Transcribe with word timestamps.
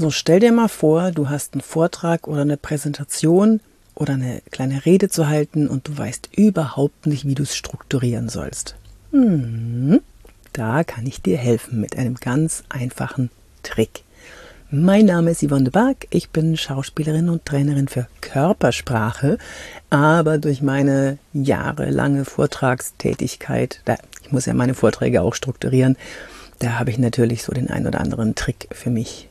So, 0.00 0.10
stell 0.10 0.38
dir 0.38 0.52
mal 0.52 0.68
vor, 0.68 1.10
du 1.10 1.28
hast 1.28 1.54
einen 1.54 1.60
Vortrag 1.60 2.28
oder 2.28 2.42
eine 2.42 2.56
Präsentation 2.56 3.58
oder 3.96 4.12
eine 4.12 4.42
kleine 4.52 4.86
Rede 4.86 5.08
zu 5.08 5.26
halten 5.26 5.66
und 5.66 5.88
du 5.88 5.98
weißt 5.98 6.28
überhaupt 6.36 7.08
nicht, 7.08 7.26
wie 7.26 7.34
du 7.34 7.42
es 7.42 7.56
strukturieren 7.56 8.28
sollst. 8.28 8.76
Hm, 9.10 10.00
da 10.52 10.84
kann 10.84 11.04
ich 11.04 11.20
dir 11.20 11.36
helfen 11.36 11.80
mit 11.80 11.98
einem 11.98 12.14
ganz 12.14 12.62
einfachen 12.68 13.30
Trick. 13.64 14.04
Mein 14.70 15.06
Name 15.06 15.32
ist 15.32 15.42
Yvonne 15.42 15.64
de 15.64 15.72
Barg, 15.72 16.06
ich 16.10 16.30
bin 16.30 16.56
Schauspielerin 16.56 17.28
und 17.28 17.44
Trainerin 17.44 17.88
für 17.88 18.06
Körpersprache, 18.20 19.36
aber 19.90 20.38
durch 20.38 20.62
meine 20.62 21.18
jahrelange 21.32 22.24
Vortragstätigkeit, 22.24 23.80
da, 23.84 23.96
ich 24.22 24.30
muss 24.30 24.46
ja 24.46 24.54
meine 24.54 24.74
Vorträge 24.74 25.22
auch 25.22 25.34
strukturieren, 25.34 25.96
da 26.60 26.78
habe 26.78 26.90
ich 26.90 26.98
natürlich 26.98 27.42
so 27.42 27.52
den 27.52 27.68
ein 27.68 27.84
oder 27.84 28.00
anderen 28.00 28.36
Trick 28.36 28.68
für 28.70 28.90
mich 28.90 29.28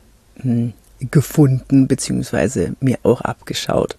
gefunden 1.00 1.86
beziehungsweise 1.88 2.74
mir 2.80 2.98
auch 3.02 3.20
abgeschaut. 3.20 3.96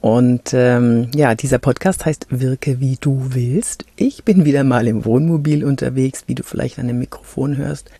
Und 0.00 0.54
ähm, 0.54 1.10
ja, 1.14 1.34
dieser 1.34 1.58
Podcast 1.58 2.06
heißt 2.06 2.26
Wirke 2.30 2.80
wie 2.80 2.96
du 3.00 3.34
willst. 3.34 3.84
Ich 3.96 4.24
bin 4.24 4.44
wieder 4.44 4.64
mal 4.64 4.86
im 4.86 5.04
Wohnmobil 5.04 5.64
unterwegs, 5.64 6.24
wie 6.26 6.34
du 6.34 6.42
vielleicht 6.42 6.78
an 6.78 6.88
dem 6.88 6.98
Mikrofon 6.98 7.56
hörst. 7.56 7.90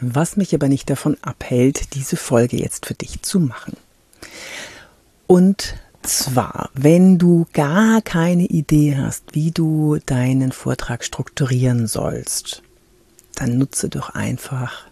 Was 0.00 0.36
mich 0.36 0.54
aber 0.54 0.68
nicht 0.68 0.90
davon 0.90 1.16
abhält, 1.22 1.94
diese 1.94 2.16
Folge 2.16 2.56
jetzt 2.56 2.86
für 2.86 2.94
dich 2.94 3.22
zu 3.22 3.40
machen. 3.40 3.76
Und 5.26 5.76
zwar, 6.02 6.68
wenn 6.74 7.18
du 7.18 7.46
gar 7.52 8.02
keine 8.02 8.44
Idee 8.44 8.96
hast, 8.96 9.34
wie 9.34 9.50
du 9.50 9.98
deinen 10.04 10.52
Vortrag 10.52 11.02
strukturieren 11.04 11.86
sollst, 11.86 12.62
dann 13.36 13.58
nutze 13.58 13.88
doch 13.88 14.10
einfach 14.10 14.86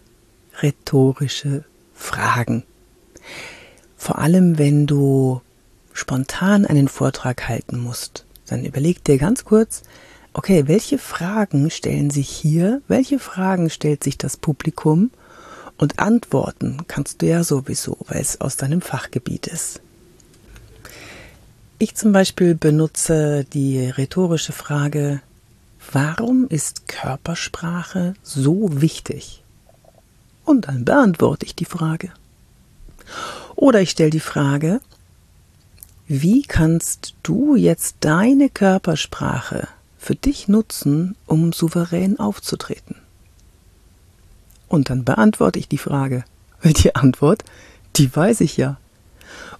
rhetorische 0.61 1.63
Fragen. 2.13 2.63
Vor 3.97 4.19
allem, 4.19 4.59
wenn 4.59 4.85
du 4.85 5.41
spontan 5.93 6.65
einen 6.65 6.87
Vortrag 6.87 7.47
halten 7.47 7.79
musst, 7.79 8.25
dann 8.45 8.65
überleg 8.65 9.03
dir 9.03 9.17
ganz 9.17 9.45
kurz, 9.45 9.81
okay, 10.33 10.67
welche 10.67 10.99
Fragen 10.99 11.71
stellen 11.71 12.11
sich 12.11 12.29
hier, 12.29 12.81
welche 12.87 13.17
Fragen 13.17 13.71
stellt 13.71 14.03
sich 14.03 14.19
das 14.19 14.37
Publikum 14.37 15.09
und 15.79 15.97
antworten 15.97 16.83
kannst 16.87 17.23
du 17.23 17.25
ja 17.25 17.43
sowieso, 17.43 17.97
weil 18.07 18.21
es 18.21 18.39
aus 18.41 18.57
deinem 18.57 18.81
Fachgebiet 18.81 19.47
ist. 19.47 19.81
Ich 21.79 21.95
zum 21.95 22.11
Beispiel 22.11 22.53
benutze 22.53 23.43
die 23.53 23.89
rhetorische 23.89 24.53
Frage, 24.53 25.21
warum 25.91 26.45
ist 26.47 26.87
Körpersprache 26.87 28.13
so 28.21 28.81
wichtig? 28.81 29.42
Und 30.45 30.67
dann 30.67 30.85
beantworte 30.85 31.45
ich 31.45 31.55
die 31.55 31.65
Frage. 31.65 32.11
Oder 33.55 33.81
ich 33.81 33.91
stelle 33.91 34.09
die 34.09 34.19
Frage, 34.19 34.81
wie 36.07 36.43
kannst 36.43 37.15
du 37.23 37.55
jetzt 37.55 37.97
deine 38.01 38.49
Körpersprache 38.49 39.67
für 39.97 40.15
dich 40.15 40.47
nutzen, 40.47 41.15
um 41.27 41.53
souverän 41.53 42.19
aufzutreten? 42.19 42.95
Und 44.67 44.89
dann 44.89 45.05
beantworte 45.05 45.59
ich 45.59 45.67
die 45.67 45.77
Frage. 45.77 46.25
Die 46.63 46.95
Antwort, 46.95 47.43
die 47.97 48.15
weiß 48.15 48.39
ich 48.41 48.55
ja. 48.55 48.77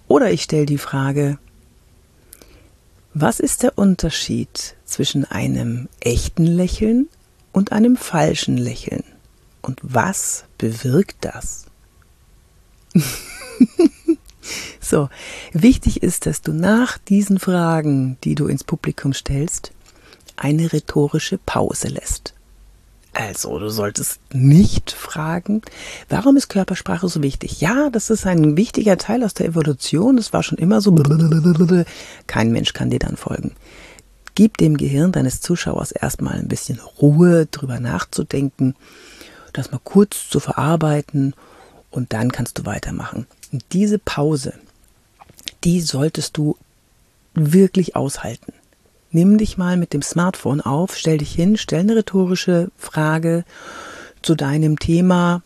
Oder 0.08 0.32
ich 0.32 0.44
stelle 0.44 0.66
die 0.66 0.78
Frage, 0.78 1.38
was 3.14 3.40
ist 3.40 3.64
der 3.64 3.78
Unterschied 3.78 4.76
zwischen 4.86 5.26
einem 5.26 5.90
echten 6.00 6.46
Lächeln 6.46 7.10
und 7.52 7.72
einem 7.72 7.98
falschen 7.98 8.58
Lächeln? 8.58 9.04
Und 9.62 9.80
was 9.84 10.46
bewirkt 10.64 11.18
das? 11.20 11.66
so, 14.80 15.10
wichtig 15.52 16.02
ist, 16.02 16.26
dass 16.26 16.42
du 16.42 16.54
nach 16.54 16.98
diesen 16.98 17.38
Fragen, 17.38 18.18
die 18.24 18.34
du 18.34 18.48
ins 18.48 18.64
Publikum 18.64 19.12
stellst, 19.12 19.74
eine 20.38 20.72
rhetorische 20.72 21.38
Pause 21.38 21.90
lässt. 21.90 22.34
Also, 23.12 23.60
du 23.60 23.68
solltest 23.68 24.22
nicht 24.32 24.92
fragen, 24.92 25.62
warum 26.08 26.38
ist 26.38 26.48
Körpersprache 26.48 27.10
so 27.10 27.22
wichtig? 27.22 27.60
Ja, 27.60 27.90
das 27.90 28.10
ist 28.10 28.26
ein 28.26 28.56
wichtiger 28.56 28.98
Teil 28.98 29.26
aus 29.26 29.34
der 29.34 29.48
Evolution. 29.48 30.16
Das 30.16 30.32
war 30.32 30.44
schon 30.44 30.58
immer 30.58 30.80
so. 30.80 30.96
Kein 32.26 32.54
Mensch 32.54 32.72
kann 32.72 32.90
dir 32.90 33.00
dann 33.00 33.18
folgen. 33.18 33.52
Gib 34.34 34.58
dem 34.58 34.78
Gehirn 34.78 35.12
deines 35.12 35.42
Zuschauers 35.42 35.92
erstmal 35.92 36.36
ein 36.36 36.48
bisschen 36.48 36.80
Ruhe, 36.80 37.48
drüber 37.48 37.82
nachzudenken 37.82 38.76
das 39.54 39.72
mal 39.72 39.82
kurz 39.84 40.30
zu 40.30 40.40
verarbeiten 40.40 41.34
und 41.92 42.14
dann 42.14 42.32
kannst 42.32 42.58
du 42.58 42.66
weitermachen. 42.66 43.28
Und 43.52 43.64
diese 43.72 44.00
Pause, 44.00 44.54
die 45.64 45.82
solltest 45.82 46.38
du 46.38 46.58
wirklich 47.34 47.96
aushalten. 47.96 48.54
Nimm 49.12 49.38
dich 49.38 49.58
mal 49.58 49.78
mit 49.78 49.94
dem 49.94 50.02
Smartphone 50.02 50.62
auf, 50.62 50.98
stell 50.98 51.20
dich 51.20 51.34
hin, 51.34 51.56
stell 51.58 51.82
eine 51.82 51.96
rhetorische 51.96 52.72
Frage 52.78 53.46
zu 54.24 54.36
deinem 54.36 54.80
Thema 54.80 55.44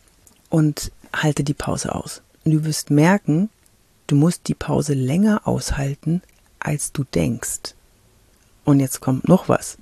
und 0.49 0.91
halte 1.13 1.43
die 1.43 1.53
Pause 1.53 1.93
aus. 1.93 2.21
Und 2.45 2.51
du 2.51 2.65
wirst 2.65 2.91
merken, 2.91 3.49
du 4.07 4.15
musst 4.15 4.47
die 4.47 4.53
Pause 4.53 4.93
länger 4.93 5.41
aushalten, 5.45 6.21
als 6.59 6.93
du 6.93 7.03
denkst. 7.03 7.75
Und 8.63 8.79
jetzt 8.79 9.01
kommt 9.01 9.27
noch 9.27 9.49
was. 9.49 9.77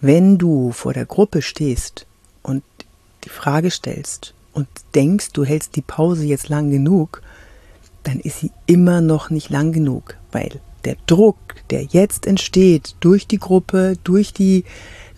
Wenn 0.00 0.38
du 0.38 0.72
vor 0.72 0.92
der 0.92 1.06
Gruppe 1.06 1.42
stehst 1.42 2.06
und 2.42 2.64
die 3.24 3.28
Frage 3.28 3.70
stellst 3.70 4.34
und 4.52 4.68
denkst, 4.94 5.30
du 5.32 5.44
hältst 5.44 5.76
die 5.76 5.82
Pause 5.82 6.24
jetzt 6.24 6.48
lang 6.48 6.70
genug, 6.70 7.22
dann 8.02 8.20
ist 8.20 8.40
sie 8.40 8.50
immer 8.66 9.00
noch 9.00 9.30
nicht 9.30 9.50
lang 9.50 9.72
genug, 9.72 10.16
weil 10.32 10.60
der 10.84 10.96
Druck, 11.06 11.36
der 11.70 11.82
jetzt 11.84 12.26
entsteht 12.26 12.96
durch 13.00 13.26
die 13.26 13.38
Gruppe, 13.38 13.94
durch 14.02 14.32
die 14.32 14.64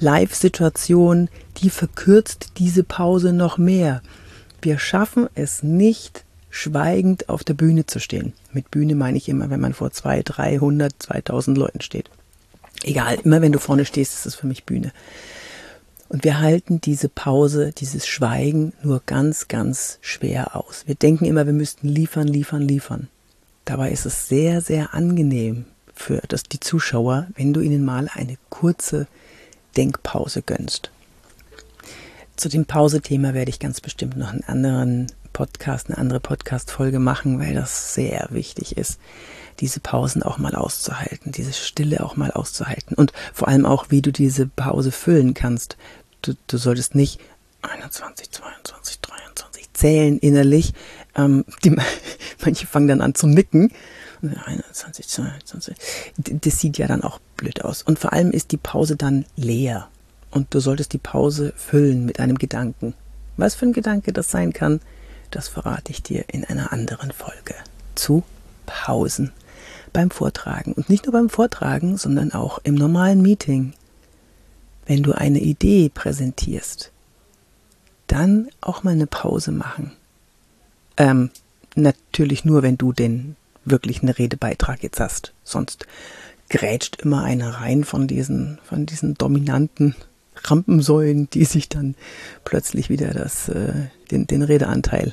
Live-Situation, 0.00 1.28
die 1.58 1.70
verkürzt 1.70 2.52
diese 2.58 2.82
Pause 2.82 3.32
noch 3.32 3.58
mehr. 3.58 4.02
Wir 4.60 4.78
schaffen 4.78 5.28
es 5.34 5.62
nicht, 5.62 6.24
schweigend 6.50 7.28
auf 7.28 7.44
der 7.44 7.54
Bühne 7.54 7.86
zu 7.86 7.98
stehen. 7.98 8.32
Mit 8.52 8.70
Bühne 8.70 8.94
meine 8.94 9.16
ich 9.16 9.28
immer, 9.28 9.48
wenn 9.48 9.60
man 9.60 9.72
vor 9.72 9.90
200, 9.90 10.36
300, 10.36 10.94
2000 10.98 11.56
Leuten 11.56 11.80
steht. 11.80 12.10
Egal, 12.84 13.18
immer 13.22 13.40
wenn 13.40 13.52
du 13.52 13.58
vorne 13.58 13.84
stehst, 13.84 14.14
ist 14.14 14.26
es 14.26 14.34
für 14.34 14.46
mich 14.46 14.64
Bühne. 14.64 14.92
Und 16.12 16.24
wir 16.24 16.40
halten 16.40 16.78
diese 16.78 17.08
Pause, 17.08 17.72
dieses 17.72 18.06
Schweigen 18.06 18.74
nur 18.82 19.00
ganz, 19.06 19.48
ganz 19.48 19.96
schwer 20.02 20.54
aus. 20.54 20.82
Wir 20.84 20.94
denken 20.94 21.24
immer, 21.24 21.46
wir 21.46 21.54
müssten 21.54 21.88
liefern, 21.88 22.28
liefern, 22.28 22.60
liefern. 22.60 23.08
Dabei 23.64 23.90
ist 23.90 24.04
es 24.04 24.28
sehr, 24.28 24.60
sehr 24.60 24.92
angenehm 24.92 25.64
für 25.94 26.20
das, 26.28 26.42
die 26.42 26.60
Zuschauer, 26.60 27.28
wenn 27.34 27.54
du 27.54 27.62
ihnen 27.62 27.82
mal 27.82 28.10
eine 28.12 28.36
kurze 28.50 29.06
Denkpause 29.78 30.42
gönnst. 30.42 30.90
Zu 32.36 32.50
dem 32.50 32.66
Pause-Thema 32.66 33.32
werde 33.32 33.48
ich 33.48 33.58
ganz 33.58 33.80
bestimmt 33.80 34.18
noch 34.18 34.32
einen 34.32 34.44
anderen 34.44 35.06
Podcast, 35.32 35.88
eine 35.88 35.96
andere 35.96 36.20
Podcast-Folge 36.20 36.98
machen, 36.98 37.40
weil 37.40 37.54
das 37.54 37.94
sehr 37.94 38.28
wichtig 38.30 38.76
ist, 38.76 38.98
diese 39.60 39.80
Pausen 39.80 40.22
auch 40.22 40.38
mal 40.38 40.54
auszuhalten, 40.54 41.32
diese 41.32 41.52
Stille 41.52 42.04
auch 42.04 42.16
mal 42.16 42.30
auszuhalten 42.30 42.96
und 42.96 43.12
vor 43.32 43.48
allem 43.48 43.66
auch, 43.66 43.86
wie 43.90 44.02
du 44.02 44.12
diese 44.12 44.46
Pause 44.46 44.92
füllen 44.92 45.34
kannst 45.34 45.76
du, 46.22 46.34
du 46.46 46.56
solltest 46.56 46.94
nicht 46.94 47.20
21, 47.62 48.30
22, 48.30 49.00
23 49.00 49.72
zählen 49.72 50.18
innerlich. 50.18 50.72
Ähm, 51.16 51.44
die, 51.64 51.76
manche 52.44 52.66
fangen 52.66 52.88
dann 52.88 53.00
an 53.00 53.14
zu 53.14 53.26
nicken. 53.26 53.72
21, 54.22 55.08
22. 55.08 55.76
Das 56.16 56.60
sieht 56.60 56.78
ja 56.78 56.86
dann 56.86 57.02
auch 57.02 57.18
blöd 57.36 57.64
aus. 57.64 57.82
Und 57.82 57.98
vor 57.98 58.12
allem 58.12 58.30
ist 58.30 58.52
die 58.52 58.56
Pause 58.56 58.96
dann 58.96 59.24
leer. 59.36 59.88
Und 60.30 60.54
du 60.54 60.60
solltest 60.60 60.92
die 60.92 60.98
Pause 60.98 61.52
füllen 61.56 62.04
mit 62.04 62.20
einem 62.20 62.38
Gedanken. 62.38 62.94
Was 63.36 63.54
für 63.54 63.66
ein 63.66 63.72
Gedanke 63.72 64.12
das 64.12 64.30
sein 64.30 64.52
kann, 64.52 64.80
das 65.30 65.48
verrate 65.48 65.90
ich 65.90 66.02
dir 66.02 66.24
in 66.28 66.44
einer 66.44 66.72
anderen 66.72 67.10
Folge. 67.10 67.54
Zu 67.94 68.22
Pausen 68.66 69.32
beim 69.92 70.10
Vortragen. 70.10 70.72
Und 70.72 70.88
nicht 70.88 71.06
nur 71.06 71.12
beim 71.12 71.28
Vortragen, 71.28 71.96
sondern 71.96 72.32
auch 72.32 72.60
im 72.62 72.74
normalen 72.74 73.22
Meeting, 73.22 73.74
wenn 74.86 75.02
du 75.02 75.12
eine 75.12 75.40
Idee 75.40 75.88
präsentierst, 75.88 76.90
dann 78.06 78.48
auch 78.60 78.82
mal 78.82 78.90
eine 78.90 79.06
Pause 79.06 79.52
machen. 79.52 79.92
Ähm, 80.96 81.30
natürlich 81.74 82.44
nur, 82.44 82.62
wenn 82.62 82.76
du 82.76 82.92
den 82.92 83.36
wirklich 83.64 84.02
einen 84.02 84.10
Redebeitrag 84.10 84.82
jetzt 84.82 85.00
hast. 85.00 85.32
Sonst 85.44 85.86
grätscht 86.48 87.00
immer 87.00 87.22
einer 87.22 87.50
rein 87.50 87.84
von 87.84 88.06
diesen, 88.06 88.58
von 88.64 88.86
diesen 88.86 89.14
dominanten 89.14 89.94
Rampensäulen, 90.44 91.30
die 91.30 91.44
sich 91.44 91.68
dann 91.68 91.94
plötzlich 92.44 92.90
wieder 92.90 93.14
das, 93.14 93.48
äh, 93.48 93.72
den, 94.10 94.26
den 94.26 94.42
Redeanteil, 94.42 95.12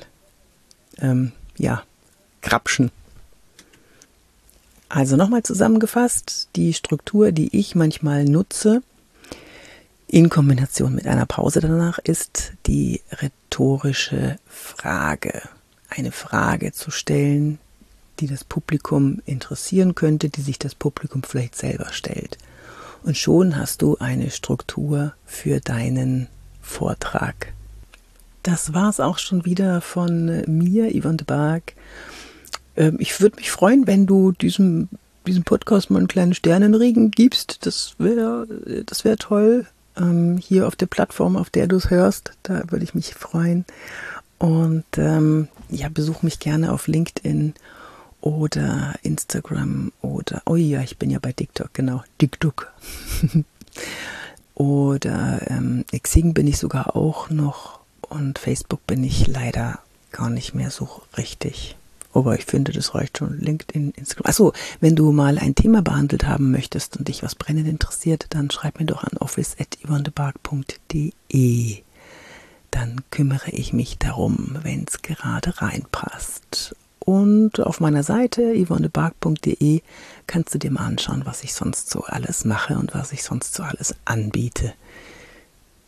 ähm, 0.98 1.32
ja, 1.58 1.84
krapschen. 2.42 2.92
Also 4.90 5.16
nochmal 5.16 5.44
zusammengefasst, 5.44 6.50
die 6.56 6.74
Struktur, 6.74 7.32
die 7.32 7.56
ich 7.58 7.76
manchmal 7.76 8.26
nutze, 8.26 8.82
in 10.10 10.30
Kombination 10.30 10.96
mit 10.96 11.06
einer 11.06 11.28
Pause 11.28 11.60
danach 11.60 12.00
ist 12.00 12.54
die 12.66 13.02
rhetorische 13.12 14.38
Frage. 14.48 15.44
eine 15.92 16.12
Frage 16.12 16.72
zu 16.72 16.92
stellen, 16.92 17.58
die 18.20 18.28
das 18.28 18.44
Publikum 18.44 19.22
interessieren 19.26 19.96
könnte, 19.96 20.30
die 20.30 20.42
sich 20.42 20.60
das 20.60 20.76
Publikum 20.76 21.24
vielleicht 21.24 21.56
selber 21.56 21.92
stellt. 21.92 22.38
Und 23.04 23.18
schon 23.18 23.56
hast 23.56 23.82
du 23.82 23.98
eine 23.98 24.30
Struktur 24.30 25.14
für 25.26 25.60
deinen 25.62 26.28
Vortrag. 26.62 27.54
Das 28.44 28.74
war 28.74 28.90
es 28.90 29.00
auch 29.00 29.18
schon 29.18 29.46
wieder 29.46 29.82
von 29.82 30.44
mir, 30.48 30.92
Yvonne 30.92 31.18
de 31.18 31.26
Barg. 31.26 31.74
Ähm, 32.76 32.98
ich 33.00 33.20
würde 33.20 33.38
mich 33.38 33.50
freuen, 33.50 33.88
wenn 33.88 34.06
du 34.06 34.32
diesem, 34.32 34.90
diesem 35.26 35.44
Podcast 35.44 35.90
mal 35.90 35.98
einen 36.00 36.08
kleinen 36.08 36.36
Sternenregen 36.36 37.10
gibst. 37.12 37.66
Das 37.66 37.96
wäre 37.98 38.48
das 38.86 39.06
wär 39.06 39.18
toll. 39.18 39.66
Ähm, 40.00 40.38
hier 40.38 40.68
auf 40.68 40.76
der 40.76 40.86
Plattform, 40.86 41.36
auf 41.36 41.50
der 41.50 41.68
du 41.68 41.76
es 41.76 41.90
hörst, 41.90 42.32
da 42.44 42.64
würde 42.70 42.84
ich 42.84 42.96
mich 42.96 43.14
freuen. 43.14 43.66
Und 44.38 44.86
ähm, 44.98 45.50
ja, 45.70 45.90
besuch 45.90 46.24
mich 46.24 46.40
gerne 46.40 46.72
auf 46.72 46.88
LinkedIn 46.88 47.54
oder 48.22 48.96
Instagram 49.04 49.92
oder, 50.02 50.42
oh 50.46 50.56
ja, 50.56 50.82
ich 50.82 50.98
bin 50.98 51.10
ja 51.10 51.20
bei 51.20 51.32
TikTok, 51.32 51.74
genau, 51.74 52.04
TikTok. 52.18 52.72
oder 54.56 55.42
ähm, 55.50 55.86
Xing 55.92 56.34
bin 56.34 56.48
ich 56.48 56.58
sogar 56.58 56.96
auch 56.96 57.30
noch 57.30 57.80
und 58.02 58.40
Facebook 58.40 58.86
bin 58.88 59.04
ich 59.04 59.28
leider 59.28 59.80
gar 60.12 60.30
nicht 60.30 60.54
mehr 60.54 60.72
so 60.72 60.90
richtig. 61.18 61.78
Aber 62.20 62.38
ich 62.38 62.46
finde, 62.46 62.72
das 62.72 62.94
reicht 62.96 63.18
schon. 63.18 63.40
LinkedIn, 63.40 63.92
Instagram. 63.92 64.30
Achso, 64.30 64.54
wenn 64.80 64.96
du 64.96 65.12
mal 65.12 65.38
ein 65.40 65.56
Thema 65.56 65.82
behandelt 65.82 66.26
haben 66.26 66.52
möchtest 66.52 66.98
und 66.98 67.08
dich 67.08 67.24
was 67.24 67.34
brennend 67.36 67.68
interessiert, 67.68 68.28
dann 68.30 68.52
schreib 68.52 68.80
mir 68.80 68.86
doch 68.86 69.04
an 69.04 69.18
office.yvonnebark.de. 69.18 71.78
Dann 72.72 73.02
kümmere 73.10 73.50
ich 73.52 73.74
mich 73.74 73.98
darum, 73.98 74.60
wenn 74.64 74.86
es 74.88 75.02
gerade 75.02 75.60
reinpasst. 75.62 76.76
Und 77.00 77.60
auf 77.62 77.80
meiner 77.80 78.04
Seite 78.04 78.54
yvonnebark.de 78.54 79.82
kannst 80.28 80.54
du 80.54 80.60
dir 80.60 80.70
mal 80.72 80.86
anschauen, 80.86 81.22
was 81.26 81.44
ich 81.44 81.54
sonst 81.54 81.90
so 81.90 82.04
alles 82.04 82.44
mache 82.46 82.78
und 82.78 82.94
was 82.94 83.12
ich 83.14 83.24
sonst 83.24 83.56
so 83.56 83.64
alles 83.64 83.96
anbiete. 84.06 84.74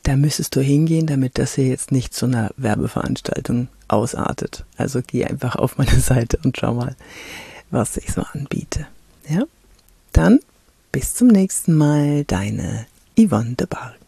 Da 0.03 0.15
müsstest 0.15 0.55
du 0.55 0.61
hingehen, 0.61 1.05
damit 1.05 1.37
das 1.37 1.55
hier 1.55 1.67
jetzt 1.67 1.91
nicht 1.91 2.13
zu 2.13 2.25
einer 2.25 2.51
Werbeveranstaltung 2.57 3.67
ausartet. 3.87 4.65
Also 4.77 5.01
geh 5.05 5.25
einfach 5.25 5.55
auf 5.55 5.77
meine 5.77 5.99
Seite 5.99 6.39
und 6.43 6.57
schau 6.57 6.73
mal, 6.73 6.95
was 7.69 7.97
ich 7.97 8.11
so 8.11 8.23
anbiete. 8.33 8.87
Ja? 9.29 9.43
Dann 10.11 10.39
bis 10.91 11.13
zum 11.13 11.27
nächsten 11.27 11.73
Mal, 11.73 12.25
deine 12.25 12.85
Yvonne 13.17 13.55
de 13.55 13.67
Barg. 13.67 14.00